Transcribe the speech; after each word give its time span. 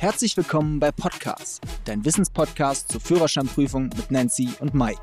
Herzlich 0.00 0.34
willkommen 0.34 0.80
bei 0.80 0.92
Podcast, 0.92 1.60
dein 1.84 2.06
Wissenspodcast 2.06 2.90
zur 2.90 3.02
Führerscheinprüfung 3.02 3.90
mit 3.94 4.10
Nancy 4.10 4.48
und 4.58 4.72
Mike. 4.72 4.98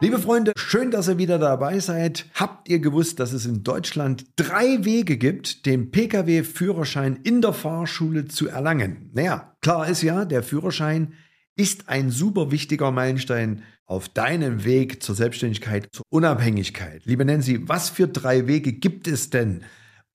Liebe 0.00 0.18
Freunde, 0.18 0.52
schön, 0.56 0.90
dass 0.90 1.08
ihr 1.08 1.18
wieder 1.18 1.38
dabei 1.38 1.78
seid. 1.80 2.24
Habt 2.32 2.70
ihr 2.70 2.78
gewusst, 2.78 3.20
dass 3.20 3.34
es 3.34 3.44
in 3.44 3.64
Deutschland 3.64 4.24
drei 4.36 4.82
Wege 4.86 5.18
gibt, 5.18 5.66
den 5.66 5.90
Pkw-Führerschein 5.90 7.20
in 7.22 7.42
der 7.42 7.52
Fahrschule 7.52 8.24
zu 8.24 8.48
erlangen? 8.48 9.10
Naja, 9.12 9.54
klar 9.60 9.86
ist 9.86 10.00
ja, 10.00 10.24
der 10.24 10.42
Führerschein 10.42 11.12
ist 11.54 11.90
ein 11.90 12.10
super 12.10 12.50
wichtiger 12.50 12.90
Meilenstein 12.92 13.62
auf 13.84 14.08
deinem 14.08 14.64
Weg 14.64 15.02
zur 15.02 15.14
Selbstständigkeit, 15.14 15.88
zur 15.92 16.06
Unabhängigkeit. 16.08 17.02
Liebe 17.04 17.26
Nancy, 17.26 17.68
was 17.68 17.90
für 17.90 18.08
drei 18.08 18.46
Wege 18.46 18.72
gibt 18.72 19.06
es 19.06 19.28
denn, 19.28 19.64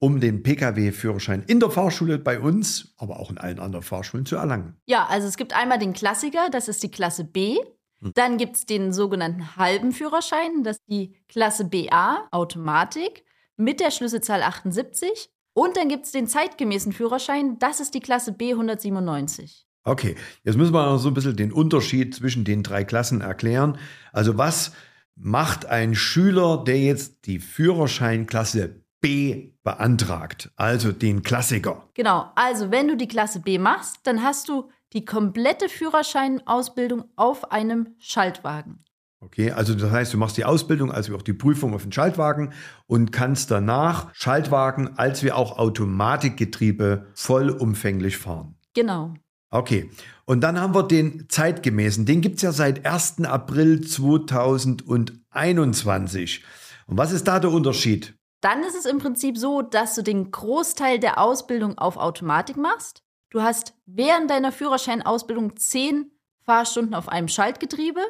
um 0.02 0.20
den 0.20 0.41
Pkw-Führerschein 0.41 1.44
in 1.44 1.59
der 1.59 1.70
Fahrschule 1.70 2.17
bei 2.17 2.39
uns, 2.39 2.95
aber 2.98 3.20
auch 3.20 3.30
in 3.30 3.38
allen 3.38 3.59
anderen 3.59 3.84
Fahrschulen 3.84 4.26
zu 4.26 4.35
erlangen? 4.35 4.76
Ja, 4.88 5.05
also 5.05 5.27
es 5.27 5.38
gibt 5.38 5.55
einmal 5.55 5.77
den 5.77 5.93
Klassiker, 5.93 6.49
das 6.52 6.67
ist 6.67 6.81
die 6.81 6.89
Klasse 6.89 7.23
B. 7.23 7.57
Hm. 8.02 8.12
Dann 8.16 8.38
gibt 8.38 8.55
es 8.55 8.66
den 8.66 8.93
sogenannten 8.93 9.55
halben 9.57 9.91
Führerschein, 9.91 10.63
das 10.63 10.77
ist 10.77 10.90
die 10.90 11.13
Klasse 11.27 11.66
BA, 11.66 12.27
Automatik, 12.31 13.23
mit 13.57 13.79
der 13.79 13.91
Schlüsselzahl 13.91 14.41
78. 14.41 15.29
Und 15.53 15.77
dann 15.77 15.88
gibt 15.88 16.05
es 16.05 16.12
den 16.12 16.26
zeitgemäßen 16.26 16.93
Führerschein, 16.93 17.59
das 17.59 17.79
ist 17.79 17.93
die 17.93 17.99
Klasse 17.99 18.31
B 18.31 18.54
197. 18.54 19.68
Okay, 19.84 20.15
jetzt 20.43 20.57
müssen 20.57 20.73
wir 20.73 20.84
noch 20.84 20.98
so 20.98 21.09
ein 21.09 21.13
bisschen 21.13 21.35
den 21.35 21.52
Unterschied 21.52 22.15
zwischen 22.15 22.43
den 22.43 22.63
drei 22.63 22.84
Klassen 22.85 23.21
erklären. 23.21 23.77
Also 24.12 24.35
was 24.35 24.71
macht 25.15 25.68
ein 25.68 25.93
Schüler, 25.93 26.63
der 26.63 26.79
jetzt 26.79 27.27
die 27.27 27.40
Führerscheinklasse 27.40 28.80
B 29.02 29.54
beantragt, 29.64 30.52
also 30.55 30.91
den 30.91 31.23
Klassiker? 31.23 31.90
Genau, 31.96 32.32
also 32.36 32.70
wenn 32.72 32.88
du 32.88 32.96
die 32.96 33.08
Klasse 33.08 33.41
B 33.41 33.58
machst, 33.58 33.99
dann 34.04 34.24
hast 34.24 34.48
du 34.48 34.70
die 34.93 35.05
komplette 35.05 35.70
Führerscheinausbildung 35.70 37.05
auf 37.16 37.52
einem 37.52 37.96
Schaltwagen. 37.98 38.84
Okay, 39.24 39.52
also 39.52 39.76
das 39.76 39.91
heißt, 39.91 40.12
du 40.13 40.18
machst 40.18 40.38
die 40.38 40.46
Ausbildung, 40.46 40.91
also 40.91 41.16
auch 41.16 41.21
die 41.21 41.34
Prüfung 41.34 41.76
auf 41.76 41.84
den 41.84 41.91
Schaltwagen 41.91 42.54
und 42.88 43.12
kannst 43.12 43.52
danach 43.52 44.10
Schaltwagen 44.13 44.98
als 44.98 45.21
wie 45.24 45.32
auch 45.32 45.60
Automatikgetriebe 45.60 47.05
vollumfänglich 47.13 48.18
fahren. 48.18 48.55
Genau. 48.74 49.13
Okay, 49.52 49.91
und 50.26 50.41
dann 50.41 50.60
haben 50.60 50.74
wir 50.74 50.82
den 50.84 51.30
zeitgemäßen. 51.30 52.05
Den 52.05 52.21
gibt 52.21 52.38
es 52.38 52.41
ja 52.41 52.52
seit 52.52 52.84
1. 52.86 53.26
April 53.26 53.82
2021. 53.82 56.43
Und 56.88 56.98
was 56.98 57.12
ist 57.12 57.27
da 57.27 57.40
der 57.40 57.52
Unterschied? 57.52 58.15
Dann 58.41 58.63
ist 58.63 58.75
es 58.75 58.85
im 58.85 58.99
Prinzip 58.99 59.37
so, 59.37 59.61
dass 59.61 59.95
du 59.95 60.01
den 60.01 60.31
Großteil 60.31 60.99
der 60.99 61.20
Ausbildung 61.20 61.77
auf 61.77 61.97
Automatik 61.97 62.57
machst 62.57 63.03
Du 63.31 63.41
hast 63.41 63.73
während 63.85 64.29
deiner 64.29 64.51
Führerscheinausbildung 64.51 65.56
zehn 65.56 66.11
Fahrstunden 66.41 66.94
auf 66.94 67.07
einem 67.07 67.29
Schaltgetriebe. 67.29 68.01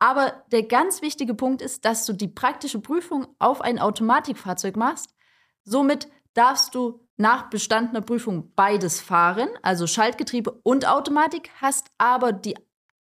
Aber 0.00 0.42
der 0.50 0.64
ganz 0.64 1.02
wichtige 1.02 1.34
Punkt 1.34 1.62
ist, 1.62 1.84
dass 1.84 2.04
du 2.06 2.12
die 2.12 2.28
praktische 2.28 2.80
Prüfung 2.80 3.28
auf 3.38 3.60
ein 3.60 3.78
Automatikfahrzeug 3.78 4.76
machst. 4.76 5.14
Somit 5.64 6.08
darfst 6.32 6.74
du 6.74 7.00
nach 7.16 7.48
bestandener 7.48 8.00
Prüfung 8.00 8.52
beides 8.56 9.00
fahren, 9.00 9.48
also 9.62 9.86
Schaltgetriebe 9.86 10.50
und 10.62 10.88
Automatik, 10.88 11.50
hast 11.60 11.90
aber 11.96 12.32
die 12.32 12.56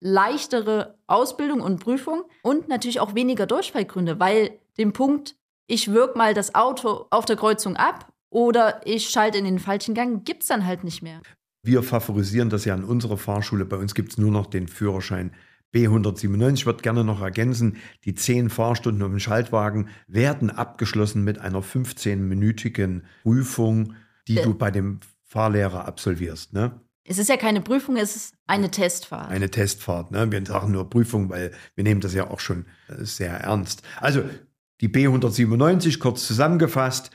leichtere 0.00 0.98
Ausbildung 1.06 1.60
und 1.60 1.80
Prüfung 1.80 2.22
und 2.42 2.68
natürlich 2.68 3.00
auch 3.00 3.14
weniger 3.14 3.46
Durchfallgründe, 3.46 4.18
weil 4.18 4.58
den 4.78 4.92
Punkt, 4.92 5.36
ich 5.68 5.92
wirke 5.92 6.18
mal 6.18 6.34
das 6.34 6.54
Auto 6.54 7.06
auf 7.10 7.26
der 7.26 7.36
Kreuzung 7.36 7.76
ab 7.76 8.12
oder 8.30 8.80
ich 8.84 9.10
schalte 9.10 9.38
in 9.38 9.44
den 9.44 9.58
falschen 9.60 9.94
Gang, 9.94 10.24
gibt 10.24 10.42
es 10.42 10.48
dann 10.48 10.66
halt 10.66 10.82
nicht 10.82 11.02
mehr. 11.02 11.20
Wir 11.62 11.82
favorisieren 11.82 12.50
das 12.50 12.64
ja 12.64 12.74
an 12.74 12.84
unserer 12.84 13.18
Fahrschule. 13.18 13.64
Bei 13.64 13.76
uns 13.76 13.94
gibt 13.94 14.12
es 14.12 14.18
nur 14.18 14.30
noch 14.30 14.46
den 14.46 14.66
Führerschein 14.66 15.32
B197. 15.74 16.54
Ich 16.54 16.66
würde 16.66 16.82
gerne 16.82 17.04
noch 17.04 17.20
ergänzen, 17.20 17.76
die 18.04 18.14
zehn 18.14 18.48
Fahrstunden 18.48 19.02
auf 19.02 19.10
dem 19.10 19.18
Schaltwagen 19.18 19.88
werden 20.06 20.50
abgeschlossen 20.50 21.24
mit 21.24 21.38
einer 21.38 21.62
15-minütigen 21.62 23.02
Prüfung, 23.22 23.94
die 24.26 24.38
äh. 24.38 24.42
du 24.42 24.54
bei 24.54 24.70
dem 24.70 25.00
Fahrlehrer 25.24 25.84
absolvierst. 25.84 26.54
Ne? 26.54 26.80
Es 27.04 27.18
ist 27.18 27.28
ja 27.28 27.36
keine 27.36 27.60
Prüfung, 27.60 27.96
es 27.96 28.16
ist 28.16 28.34
eine 28.46 28.70
Testfahrt. 28.70 29.30
Eine 29.30 29.50
Testfahrt. 29.50 30.10
Ne? 30.10 30.30
Wir 30.30 30.46
sagen 30.46 30.72
nur 30.72 30.88
Prüfung, 30.88 31.28
weil 31.28 31.52
wir 31.74 31.84
nehmen 31.84 32.00
das 32.00 32.14
ja 32.14 32.30
auch 32.30 32.40
schon 32.40 32.64
äh, 32.88 33.04
sehr 33.04 33.32
ernst. 33.32 33.82
Also 34.00 34.22
die 34.80 34.88
B197, 34.88 35.98
kurz 35.98 36.26
zusammengefasst, 36.26 37.10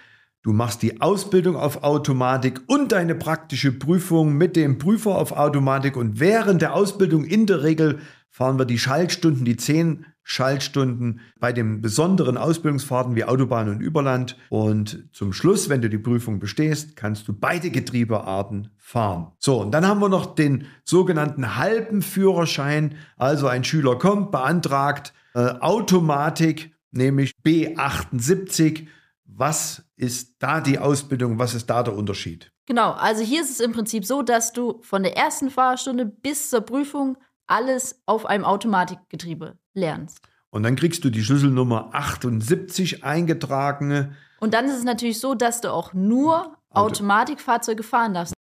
Du 0.45 0.51
machst 0.51 0.81
die 0.81 0.99
Ausbildung 0.99 1.55
auf 1.55 1.83
Automatik 1.83 2.63
und 2.67 2.91
deine 2.91 3.15
praktische 3.15 3.71
Prüfung 3.71 4.33
mit 4.33 4.57
dem 4.57 4.77
Prüfer 4.77 5.11
auf 5.11 5.31
Automatik 5.31 5.95
und 5.95 6.19
während 6.19 6.61
der 6.61 6.73
Ausbildung 6.73 7.23
in 7.23 7.45
der 7.45 7.63
Regel 7.63 7.99
fahren 8.29 8.59
wir 8.59 8.65
die 8.65 8.77
Schaltstunden, 8.77 9.45
die 9.45 9.55
zehn 9.55 10.05
Schaltstunden 10.21 11.21
bei 11.39 11.53
den 11.53 11.81
besonderen 11.81 12.37
Ausbildungsfahrten 12.37 13.15
wie 13.15 13.23
Autobahn 13.23 13.69
und 13.69 13.79
Überland. 13.79 14.37
Und 14.49 15.07
zum 15.13 15.31
Schluss, 15.31 15.69
wenn 15.69 15.81
du 15.81 15.89
die 15.89 15.97
Prüfung 15.97 16.39
bestehst, 16.39 16.97
kannst 16.97 17.25
du 17.29 17.33
beide 17.33 17.69
Getriebearten 17.69 18.69
fahren. 18.77 19.31
So, 19.39 19.61
und 19.61 19.71
dann 19.71 19.87
haben 19.87 20.01
wir 20.01 20.09
noch 20.09 20.35
den 20.35 20.65
sogenannten 20.83 21.55
halben 21.55 22.01
Führerschein. 22.01 22.95
Also 23.15 23.47
ein 23.47 23.63
Schüler 23.63 23.97
kommt, 23.97 24.31
beantragt 24.31 25.13
äh, 25.35 25.39
Automatik, 25.39 26.72
nämlich 26.93 27.33
B78 27.43 28.87
was 29.35 29.83
ist 29.95 30.35
da 30.39 30.61
die 30.61 30.79
Ausbildung? 30.79 31.39
Was 31.39 31.53
ist 31.53 31.69
da 31.69 31.83
der 31.83 31.95
Unterschied? 31.95 32.51
Genau, 32.65 32.91
also 32.91 33.23
hier 33.23 33.41
ist 33.41 33.49
es 33.49 33.59
im 33.59 33.71
Prinzip 33.71 34.05
so, 34.05 34.21
dass 34.21 34.53
du 34.53 34.79
von 34.83 35.03
der 35.03 35.17
ersten 35.17 35.49
Fahrstunde 35.49 36.05
bis 36.05 36.49
zur 36.49 36.61
Prüfung 36.61 37.17
alles 37.47 38.01
auf 38.05 38.25
einem 38.25 38.45
Automatikgetriebe 38.45 39.57
lernst. 39.73 40.19
Und 40.49 40.63
dann 40.63 40.75
kriegst 40.75 41.03
du 41.03 41.09
die 41.09 41.23
Schlüsselnummer 41.23 41.89
78 41.93 43.03
eingetragen. 43.03 44.15
Und 44.39 44.53
dann 44.53 44.65
ist 44.65 44.77
es 44.77 44.83
natürlich 44.83 45.19
so, 45.19 45.33
dass 45.33 45.61
du 45.61 45.71
auch 45.73 45.93
nur 45.93 46.57
Automatikfahrzeuge 46.69 47.83
fahren 47.83 48.13
darfst. 48.13 48.33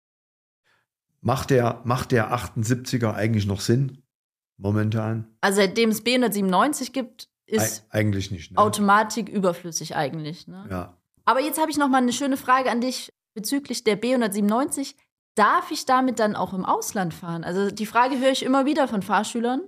Macht 1.20 1.50
der, 1.50 1.82
macht 1.84 2.12
der 2.12 2.34
78er 2.34 3.14
eigentlich 3.14 3.46
noch 3.46 3.60
Sinn? 3.60 4.02
Momentan? 4.56 5.26
Also 5.40 5.60
seitdem 5.60 5.90
es 5.90 6.04
B197 6.04 6.92
gibt, 6.92 7.29
ist 7.50 7.84
Eig 7.90 7.94
eigentlich 7.94 8.30
nicht. 8.30 8.52
Ne? 8.52 8.58
Automatik 8.58 9.28
überflüssig 9.28 9.96
eigentlich. 9.96 10.46
Ne? 10.46 10.66
Ja. 10.70 10.96
Aber 11.24 11.40
jetzt 11.40 11.60
habe 11.60 11.70
ich 11.70 11.76
noch 11.76 11.88
mal 11.88 11.98
eine 11.98 12.12
schöne 12.12 12.36
Frage 12.36 12.70
an 12.70 12.80
dich 12.80 13.12
bezüglich 13.34 13.84
der 13.84 14.00
B197. 14.00 14.94
Darf 15.34 15.70
ich 15.70 15.86
damit 15.86 16.18
dann 16.18 16.36
auch 16.36 16.52
im 16.52 16.64
Ausland 16.64 17.14
fahren? 17.14 17.44
Also 17.44 17.70
die 17.70 17.86
Frage 17.86 18.18
höre 18.18 18.32
ich 18.32 18.42
immer 18.42 18.66
wieder 18.66 18.88
von 18.88 19.02
Fahrschülern. 19.02 19.62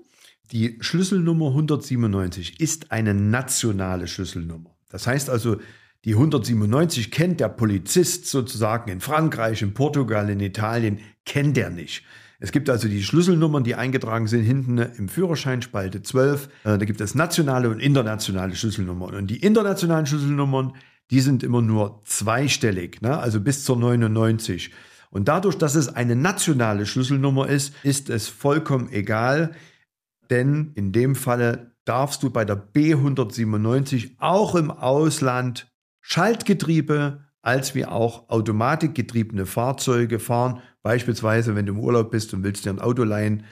Die 0.51 0.77
Schlüsselnummer 0.81 1.49
197 1.49 2.61
ist 2.61 2.91
eine 2.91 3.15
nationale 3.15 4.07
Schlüsselnummer. 4.07 4.77
Das 4.91 5.07
heißt 5.07 5.31
also, 5.31 5.57
die 6.05 6.15
197 6.15 7.11
kennt 7.11 7.41
der 7.41 7.49
Polizist 7.49 8.27
sozusagen 8.27 8.91
in 8.91 9.01
Frankreich, 9.01 9.63
in 9.63 9.73
Portugal, 9.73 10.29
in 10.29 10.41
Italien, 10.41 10.99
kennt 11.25 11.57
er 11.57 11.71
nicht. 11.71 12.05
Es 12.43 12.51
gibt 12.51 12.69
also 12.69 12.89
die 12.89 13.05
Schlüsselnummern, 13.05 13.63
die 13.63 13.77
eingetragen 13.77 14.27
sind 14.27 14.43
hinten 14.43 14.77
im 14.77 15.09
Führerschein, 15.09 15.63
Spalte 15.63 16.03
12. 16.03 16.47
Äh, 16.65 16.77
da 16.77 16.85
gibt 16.85 17.01
es 17.01 17.15
nationale 17.15 17.71
und 17.71 17.79
internationale 17.79 18.57
Schlüsselnummern. 18.57 19.15
Und 19.15 19.29
die 19.29 19.37
internationalen 19.37 20.07
Schlüsselnummern, 20.07 20.73
die 21.13 21.21
sind 21.21 21.45
immer 21.45 21.63
nur 21.63 22.01
zweistellig, 22.05 23.01
ne? 23.01 23.17
also 23.17 23.41
bis 23.41 23.63
zur 23.63 23.77
99. 23.77 24.73
Und 25.11 25.29
dadurch, 25.29 25.57
dass 25.57 25.77
es 25.77 25.95
eine 25.95 26.17
nationale 26.17 26.85
Schlüsselnummer 26.85 27.49
ist, 27.49 27.75
ist 27.85 28.11
es 28.11 28.27
vollkommen 28.27 28.91
egal, 28.91 29.53
denn 30.29 30.73
in 30.75 30.91
dem 30.91 31.15
Falle 31.15 31.77
darfst 31.85 32.25
du 32.25 32.31
bei 32.31 32.45
der 32.45 32.61
B197 32.61 34.17
auch 34.19 34.57
im 34.57 34.73
Ausland 34.73 35.71
Schaltgetriebe 36.01 37.21
als 37.43 37.75
wie 37.75 37.85
auch 37.85 38.29
automatikgetriebene 38.29 39.47
Fahrzeuge 39.47 40.19
fahren 40.19 40.63
Beispielsweise, 40.83 41.55
wenn 41.55 41.67
du 41.67 41.73
im 41.73 41.81
Urlaub 41.81 42.11
bist 42.11 42.35
und 42.35 42.43
willst 42.43 42.65
dir 42.65 42.71
ein 42.71 42.81
Auto 42.81 43.05
leihen, 43.05 43.45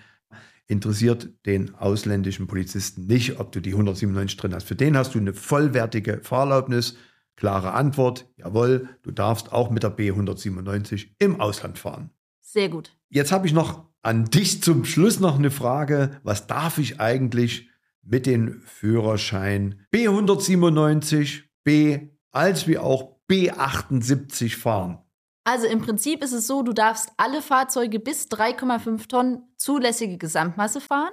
interessiert 0.67 1.31
den 1.47 1.75
ausländischen 1.77 2.47
Polizisten 2.47 3.07
nicht, 3.07 3.39
ob 3.41 3.53
du 3.53 3.61
die 3.61 3.73
197 3.73 4.37
drin 4.37 4.55
hast. 4.55 4.67
Für 4.67 4.77
den 4.77 4.97
hast 4.97 5.15
du 5.15 5.19
eine 5.19 5.33
vollwertige 5.33 6.21
Fahrerlaubnis. 6.23 6.97
Klare 7.37 7.73
Antwort, 7.73 8.29
jawohl, 8.37 8.89
du 9.03 9.13
darfst 9.13 9.53
auch 9.53 9.71
mit 9.71 9.83
der 9.83 9.97
B197 9.97 11.09
im 11.19 11.41
Ausland 11.41 11.79
fahren. 11.79 12.11
Sehr 12.41 12.69
gut. 12.69 12.97
Jetzt 13.09 13.33
habe 13.33 13.47
ich 13.47 13.53
noch 13.53 13.89
an 14.03 14.27
dich 14.27 14.63
zum 14.63 14.85
Schluss 14.85 15.21
noch 15.21 15.39
eine 15.39 15.51
Frage. 15.51 16.21
Was 16.23 16.47
darf 16.47 16.79
ich 16.79 17.01
eigentlich 17.01 17.69
mit 18.03 18.27
dem 18.27 18.61
Führerschein 18.63 19.87
B197, 19.93 21.43
B 21.65 22.09
als 22.33 22.67
wie 22.67 22.79
auch 22.79 23.20
B78 23.31 24.57
fahren? 24.59 24.99
Also 25.45 25.67
im 25.67 25.81
Prinzip 25.81 26.23
ist 26.23 26.33
es 26.33 26.47
so, 26.47 26.63
du 26.63 26.73
darfst 26.73 27.11
alle 27.17 27.41
Fahrzeuge 27.41 27.99
bis 27.99 28.27
3,5 28.27 29.09
Tonnen 29.09 29.43
zulässige 29.57 30.19
Gesamtmasse 30.19 30.81
fahren. 30.81 31.13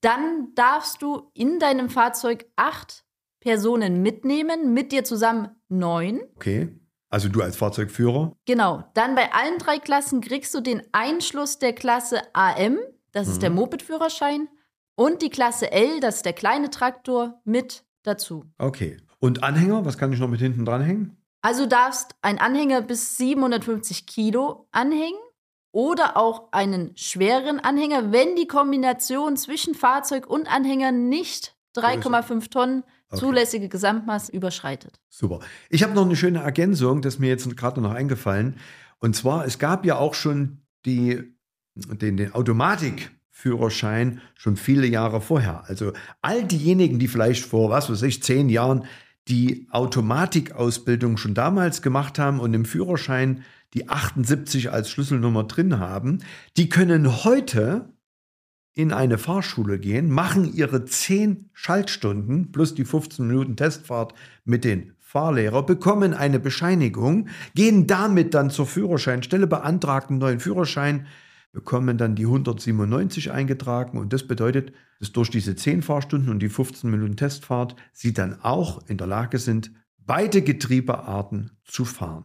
Dann 0.00 0.54
darfst 0.54 1.00
du 1.02 1.30
in 1.32 1.58
deinem 1.58 1.88
Fahrzeug 1.88 2.46
acht 2.56 3.04
Personen 3.40 4.02
mitnehmen, 4.02 4.72
mit 4.74 4.92
dir 4.92 5.04
zusammen 5.04 5.48
neun. 5.68 6.20
Okay. 6.36 6.78
Also 7.08 7.28
du 7.28 7.40
als 7.40 7.56
Fahrzeugführer? 7.56 8.36
Genau. 8.44 8.84
Dann 8.94 9.14
bei 9.14 9.32
allen 9.32 9.58
drei 9.58 9.78
Klassen 9.78 10.20
kriegst 10.20 10.52
du 10.54 10.60
den 10.60 10.82
Einschluss 10.92 11.58
der 11.58 11.72
Klasse 11.72 12.22
AM, 12.34 12.78
das 13.12 13.28
ist 13.28 13.42
der 13.42 13.50
Mhm. 13.50 13.56
Moped-Führerschein, 13.56 14.48
und 14.96 15.22
die 15.22 15.30
Klasse 15.30 15.70
L, 15.70 16.00
das 16.00 16.16
ist 16.16 16.24
der 16.24 16.32
kleine 16.32 16.70
Traktor, 16.70 17.40
mit 17.44 17.84
dazu. 18.02 18.44
Okay. 18.58 18.96
Und 19.18 19.42
Anhänger, 19.42 19.84
was 19.84 19.96
kann 19.96 20.12
ich 20.12 20.18
noch 20.18 20.28
mit 20.28 20.40
hinten 20.40 20.64
dranhängen? 20.64 21.16
Also 21.46 21.62
du 21.62 21.68
darfst 21.68 22.16
einen 22.22 22.38
Anhänger 22.38 22.82
bis 22.82 23.16
750 23.18 24.06
Kilo 24.06 24.66
anhängen 24.72 25.20
oder 25.70 26.16
auch 26.16 26.48
einen 26.50 26.96
schwereren 26.96 27.60
Anhänger, 27.60 28.10
wenn 28.10 28.34
die 28.34 28.48
Kombination 28.48 29.36
zwischen 29.36 29.76
Fahrzeug 29.76 30.26
und 30.26 30.52
Anhänger 30.52 30.90
nicht 30.90 31.54
3,5 31.76 32.50
Tonnen 32.50 32.82
Okay. 33.08 33.20
zulässige 33.20 33.68
Gesamtmaß 33.68 34.30
überschreitet. 34.30 34.98
Super. 35.08 35.38
Ich 35.70 35.84
habe 35.84 35.94
noch 35.94 36.04
eine 36.04 36.16
schöne 36.16 36.40
Ergänzung, 36.40 37.02
das 37.02 37.14
ist 37.14 37.20
mir 37.20 37.28
jetzt 37.28 37.56
gerade 37.56 37.80
noch 37.80 37.92
eingefallen. 37.92 38.56
Und 38.98 39.14
zwar, 39.14 39.46
es 39.46 39.60
gab 39.60 39.86
ja 39.86 39.96
auch 39.96 40.14
schon 40.14 40.62
die, 40.84 41.22
den, 41.76 42.16
den 42.16 42.34
Automatikführerschein 42.34 44.20
schon 44.34 44.56
viele 44.56 44.88
Jahre 44.88 45.20
vorher. 45.20 45.62
Also 45.68 45.92
all 46.20 46.42
diejenigen, 46.42 46.98
die 46.98 47.06
vielleicht 47.06 47.44
vor, 47.44 47.70
was 47.70 47.88
weiß 47.88 48.02
ich, 48.02 48.24
zehn 48.24 48.48
Jahren 48.48 48.86
die 49.28 49.66
Automatikausbildung 49.70 51.16
schon 51.16 51.34
damals 51.34 51.82
gemacht 51.82 52.18
haben 52.18 52.40
und 52.40 52.54
im 52.54 52.64
Führerschein 52.64 53.42
die 53.74 53.88
78 53.88 54.70
als 54.72 54.90
Schlüsselnummer 54.90 55.44
drin 55.44 55.78
haben, 55.78 56.20
die 56.56 56.68
können 56.68 57.24
heute 57.24 57.92
in 58.72 58.92
eine 58.92 59.18
Fahrschule 59.18 59.78
gehen, 59.78 60.10
machen 60.10 60.52
ihre 60.54 60.84
10 60.84 61.48
Schaltstunden 61.54 62.52
plus 62.52 62.74
die 62.74 62.84
15 62.84 63.26
Minuten 63.26 63.56
Testfahrt 63.56 64.14
mit 64.44 64.64
den 64.64 64.92
Fahrlehrer, 65.00 65.64
bekommen 65.64 66.14
eine 66.14 66.38
Bescheinigung, 66.38 67.28
gehen 67.54 67.86
damit 67.86 68.34
dann 68.34 68.50
zur 68.50 68.66
Führerscheinstelle, 68.66 69.46
beantragen 69.46 70.14
einen 70.14 70.18
neuen 70.18 70.40
Führerschein, 70.40 71.06
bekommen 71.52 71.98
dann 71.98 72.14
die 72.14 72.26
197 72.26 73.30
eingetragen 73.32 73.98
und 73.98 74.12
das 74.12 74.26
bedeutet, 74.26 74.72
dass 75.00 75.12
durch 75.12 75.30
diese 75.30 75.56
10 75.56 75.82
Fahrstunden 75.82 76.30
und 76.30 76.40
die 76.40 76.48
15 76.48 76.90
Minuten 76.90 77.16
Testfahrt 77.16 77.76
sie 77.92 78.12
dann 78.12 78.40
auch 78.42 78.86
in 78.88 78.98
der 78.98 79.06
Lage 79.06 79.38
sind, 79.38 79.72
beide 79.98 80.42
Getriebearten 80.42 81.58
zu 81.64 81.84
fahren. 81.84 82.24